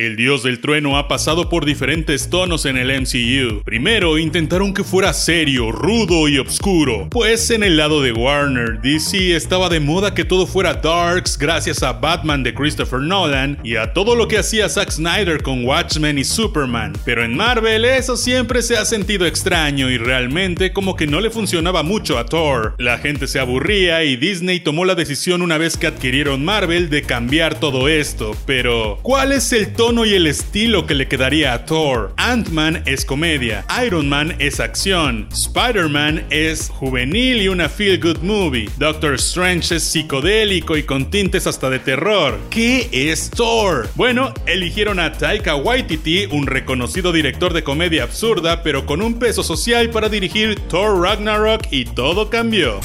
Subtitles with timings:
[0.00, 3.62] El dios del trueno ha pasado por diferentes tonos en el MCU.
[3.64, 9.36] Primero intentaron que fuera serio, rudo y oscuro, pues en el lado de Warner, DC
[9.36, 13.92] estaba de moda que todo fuera darks gracias a Batman de Christopher Nolan y a
[13.92, 16.94] todo lo que hacía Zack Snyder con Watchmen y Superman.
[17.04, 21.28] Pero en Marvel eso siempre se ha sentido extraño y realmente como que no le
[21.28, 22.74] funcionaba mucho a Thor.
[22.78, 27.02] La gente se aburría y Disney tomó la decisión una vez que adquirieron Marvel de
[27.02, 28.34] cambiar todo esto.
[28.46, 32.14] Pero, ¿cuál es el tono y el estilo que le quedaría a Thor?
[32.16, 39.14] Ant-Man es comedia, Iron Man es acción, Spider-Man es juvenil y una feel-good movie, Doctor
[39.14, 42.38] Strange es psicodélico y con tintes hasta de terror.
[42.50, 43.90] ¿Qué es Thor?
[43.96, 49.42] Bueno, eligieron a Taika Waititi, un reconocido director de comedia absurda, pero con un peso
[49.42, 52.78] social para dirigir Thor Ragnarok y todo cambió.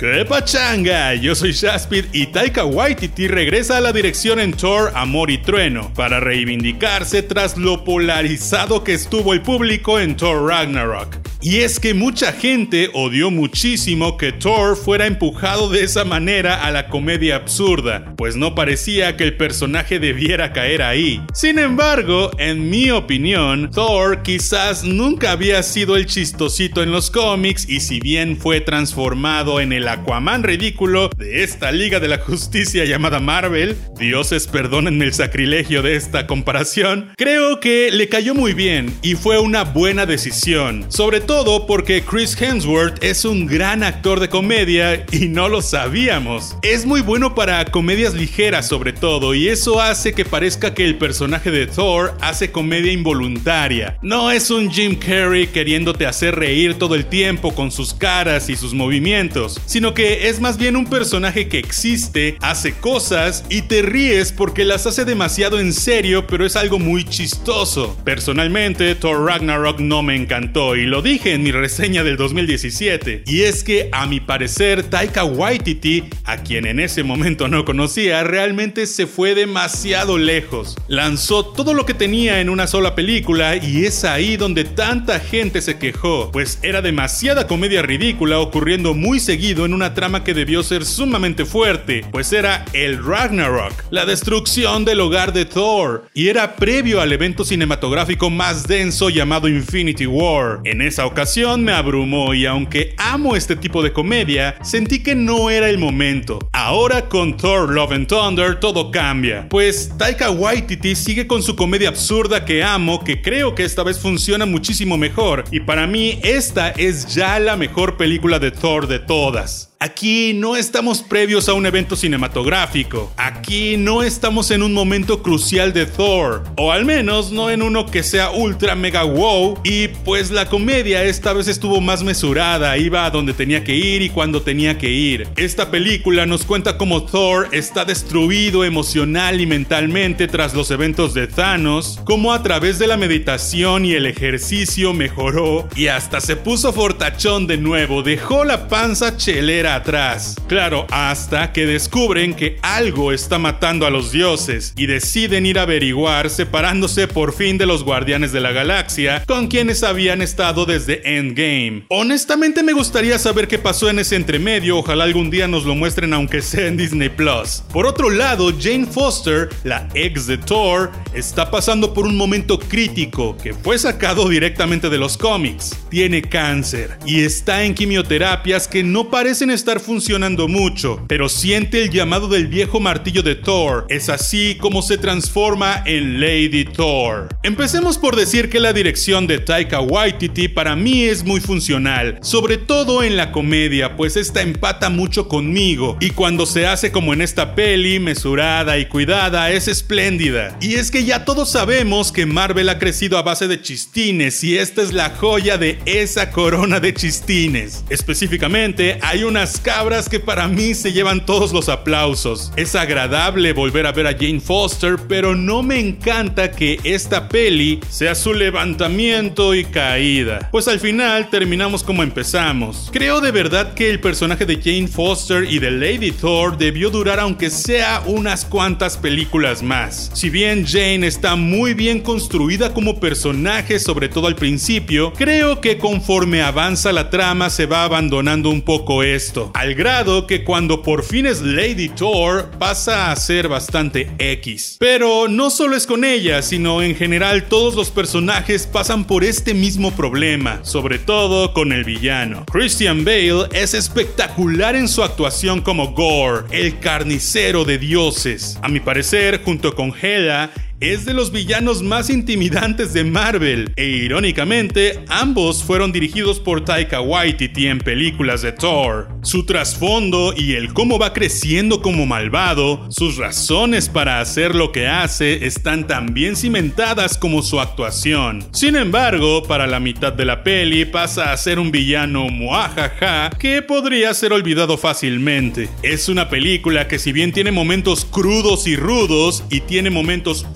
[0.00, 1.14] ¡Qué pachanga!
[1.14, 5.92] Yo soy Shaspid y Taika Waititi regresa a la dirección en Thor Amor y Trueno
[5.92, 11.29] para reivindicarse tras lo polarizado que estuvo el público en Thor Ragnarok.
[11.42, 16.70] Y es que mucha gente odió muchísimo que Thor fuera empujado de esa manera a
[16.70, 21.22] la comedia absurda, pues no parecía que el personaje debiera caer ahí.
[21.32, 27.66] Sin embargo, en mi opinión, Thor quizás nunca había sido el chistosito en los cómics
[27.66, 32.84] y si bien fue transformado en el Aquaman ridículo de esta Liga de la Justicia
[32.84, 38.92] llamada Marvel, dioses perdonen el sacrilegio de esta comparación, creo que le cayó muy bien
[39.00, 41.29] y fue una buena decisión, sobre
[41.66, 46.56] porque Chris Hemsworth es un gran actor de comedia y no lo sabíamos.
[46.62, 50.98] Es muy bueno para comedias ligeras sobre todo y eso hace que parezca que el
[50.98, 53.96] personaje de Thor hace comedia involuntaria.
[54.02, 58.56] No es un Jim Carrey queriéndote hacer reír todo el tiempo con sus caras y
[58.56, 63.82] sus movimientos, sino que es más bien un personaje que existe, hace cosas y te
[63.82, 67.96] ríes porque las hace demasiado en serio, pero es algo muy chistoso.
[68.04, 73.24] Personalmente, Thor Ragnarok no me encantó y lo dije en mi reseña del 2017.
[73.26, 78.24] Y es que, a mi parecer, Taika Waititi, a quien en ese momento no conocía,
[78.24, 80.76] realmente se fue demasiado lejos.
[80.88, 85.60] Lanzó todo lo que tenía en una sola película y es ahí donde tanta gente
[85.60, 90.62] se quejó, pues era demasiada comedia ridícula ocurriendo muy seguido en una trama que debió
[90.62, 96.56] ser sumamente fuerte, pues era el Ragnarok, la destrucción del hogar de Thor, y era
[96.56, 100.60] previo al evento cinematográfico más denso llamado Infinity War.
[100.64, 105.50] En esa ocasión me abrumó y aunque amo este tipo de comedia, sentí que no
[105.50, 106.38] era el momento.
[106.52, 111.88] Ahora con Thor Love and Thunder todo cambia, pues Taika Waititi sigue con su comedia
[111.88, 116.70] absurda que amo, que creo que esta vez funciona muchísimo mejor, y para mí esta
[116.70, 119.69] es ya la mejor película de Thor de todas.
[119.82, 123.10] Aquí no estamos previos a un evento cinematográfico.
[123.16, 126.44] Aquí no estamos en un momento crucial de Thor.
[126.58, 129.58] O al menos no en uno que sea ultra mega wow.
[129.64, 132.76] Y pues la comedia esta vez estuvo más mesurada.
[132.76, 135.26] Iba a donde tenía que ir y cuando tenía que ir.
[135.36, 141.26] Esta película nos cuenta cómo Thor está destruido emocional y mentalmente tras los eventos de
[141.26, 141.98] Thanos.
[142.04, 145.66] Cómo a través de la meditación y el ejercicio mejoró.
[145.74, 148.02] Y hasta se puso fortachón de nuevo.
[148.02, 150.36] Dejó la panza chelera atrás.
[150.48, 155.62] Claro, hasta que descubren que algo está matando a los dioses y deciden ir a
[155.62, 161.18] averiguar separándose por fin de los guardianes de la galaxia con quienes habían estado desde
[161.18, 161.84] Endgame.
[161.88, 166.12] Honestamente me gustaría saber qué pasó en ese entremedio, ojalá algún día nos lo muestren
[166.12, 167.62] aunque sea en Disney Plus.
[167.72, 173.36] Por otro lado, Jane Foster, la ex de Thor, está pasando por un momento crítico
[173.36, 175.76] que fue sacado directamente de los cómics.
[175.88, 181.90] Tiene cáncer y está en quimioterapias que no parecen estar funcionando mucho, pero siente el
[181.90, 183.84] llamado del viejo martillo de Thor.
[183.90, 187.28] Es así como se transforma en Lady Thor.
[187.42, 192.56] Empecemos por decir que la dirección de Taika Waititi para mí es muy funcional, sobre
[192.56, 197.20] todo en la comedia, pues esta empata mucho conmigo y cuando se hace como en
[197.20, 200.56] esta peli, mesurada y cuidada, es espléndida.
[200.62, 204.56] Y es que ya todos sabemos que Marvel ha crecido a base de chistines y
[204.56, 207.84] esta es la joya de esa corona de chistines.
[207.90, 209.22] Específicamente, hay
[209.58, 212.52] cabras que para mí se llevan todos los aplausos.
[212.56, 217.80] Es agradable volver a ver a Jane Foster, pero no me encanta que esta peli
[217.88, 220.48] sea su levantamiento y caída.
[220.52, 222.90] Pues al final terminamos como empezamos.
[222.92, 227.18] Creo de verdad que el personaje de Jane Foster y de Lady Thor debió durar
[227.20, 230.10] aunque sea unas cuantas películas más.
[230.12, 235.78] Si bien Jane está muy bien construida como personaje, sobre todo al principio, creo que
[235.78, 241.04] conforme avanza la trama se va abandonando un poco eso al grado que cuando por
[241.04, 244.76] fin es Lady Thor pasa a ser bastante X.
[244.80, 249.54] Pero no solo es con ella, sino en general todos los personajes pasan por este
[249.54, 252.44] mismo problema, sobre todo con el villano.
[252.50, 258.58] Christian Bale es espectacular en su actuación como Gore, el carnicero de dioses.
[258.62, 260.50] A mi parecer, junto con Hela,
[260.80, 267.02] es de los villanos más intimidantes de Marvel, e irónicamente, ambos fueron dirigidos por Taika
[267.02, 269.08] Waititi en películas de Thor.
[269.22, 274.88] Su trasfondo y el cómo va creciendo como malvado, sus razones para hacer lo que
[274.88, 278.42] hace están tan bien cimentadas como su actuación.
[278.52, 283.60] Sin embargo, para la mitad de la peli pasa a ser un villano muajaja que
[283.60, 285.68] podría ser olvidado fácilmente.
[285.82, 290.46] Es una película que si bien tiene momentos crudos y rudos y tiene momentos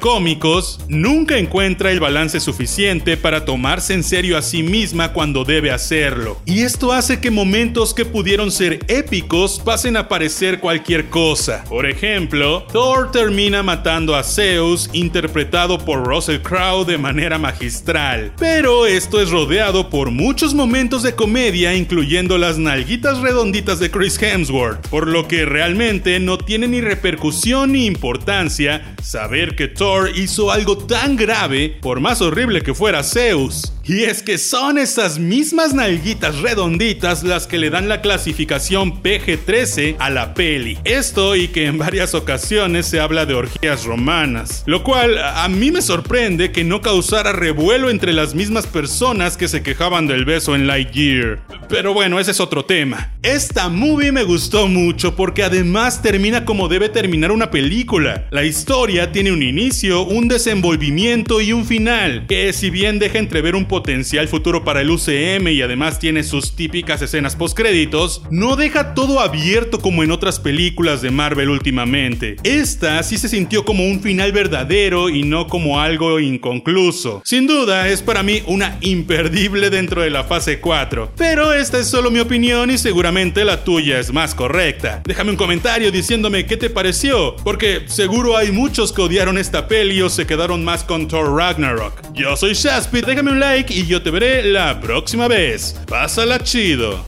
[0.00, 5.70] cómicos, nunca encuentra el balance suficiente para tomarse en serio a sí misma cuando debe
[5.70, 6.40] hacerlo.
[6.44, 11.64] Y esto hace que momentos que pudieron ser épicos pasen a parecer cualquier cosa.
[11.68, 18.32] Por ejemplo, Thor termina matando a Zeus, interpretado por Russell Crowe de manera magistral.
[18.38, 24.20] Pero esto es rodeado por muchos momentos de comedia, incluyendo las nalguitas redonditas de Chris
[24.20, 30.50] Hemsworth, por lo que realmente no tiene ni repercusión ni importancia saber que Thor hizo
[30.50, 33.72] algo tan grave, por más horrible que fuera Zeus.
[33.84, 39.96] Y es que son esas mismas nalguitas redonditas las que le dan la clasificación PG-13
[39.98, 40.78] a la peli.
[40.84, 45.70] Esto y que en varias ocasiones se habla de orgías romanas, lo cual a mí
[45.70, 50.54] me sorprende que no causara revuelo entre las mismas personas que se quejaban del beso
[50.54, 51.40] en Lightyear.
[51.68, 53.13] Pero bueno, ese es otro tema.
[53.24, 58.28] Esta movie me gustó mucho porque además termina como debe terminar una película.
[58.30, 63.56] La historia tiene un inicio, un desenvolvimiento y un final, que si bien deja entrever
[63.56, 68.92] un potencial futuro para el UCM y además tiene sus típicas escenas postcréditos, no deja
[68.92, 72.36] todo abierto como en otras películas de Marvel últimamente.
[72.44, 77.22] Esta sí se sintió como un final verdadero y no como algo inconcluso.
[77.24, 81.86] Sin duda, es para mí una imperdible dentro de la fase 4, pero esta es
[81.86, 82.76] solo mi opinión y
[83.14, 85.00] la tuya es más correcta.
[85.04, 90.02] Déjame un comentario diciéndome qué te pareció, porque seguro hay muchos que odiaron esta peli
[90.02, 92.12] o se quedaron más con Thor Ragnarok.
[92.12, 95.80] Yo soy Shaspit, déjame un like y yo te veré la próxima vez.
[95.86, 97.00] Pásala chido.